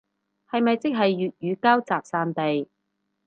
[0.49, 2.67] 係咪即係粵語膠集散地